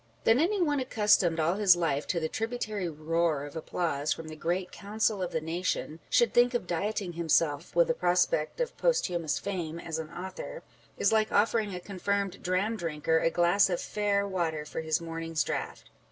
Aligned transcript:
That 0.23 0.37
any 0.37 0.59
one 0.59 0.79
accustomed 0.79 1.39
all 1.39 1.57
his 1.57 1.75
life 1.75 2.07
to 2.07 2.19
the 2.19 2.27
tributary 2.27 2.89
roar 2.89 3.45
of 3.45 3.55
applause 3.55 4.11
from 4.13 4.29
the 4.29 4.35
great 4.35 4.71
council 4.71 5.21
of 5.21 5.31
the 5.31 5.39
nation, 5.39 5.99
should 6.09 6.33
think 6.33 6.55
of 6.55 6.65
dieting 6.65 7.13
himself 7.13 7.75
with 7.75 7.87
the 7.87 7.93
prospect 7.93 8.59
of 8.59 8.75
posthumous 8.77 9.37
fame 9.37 9.79
as 9.79 9.99
an 9.99 10.09
author, 10.09 10.63
is 10.97 11.11
like 11.13 11.31
offering 11.31 11.75
a 11.75 11.79
confirmed 11.79 12.41
dram 12.41 12.77
drinker 12.77 13.19
a 13.19 13.29
glass 13.29 13.69
of 13.69 13.79
fair 13.79 14.27
water 14.27 14.65
for 14.65 14.81
his 14.81 15.01
morning's 15.01 15.43
draught. 15.43 15.83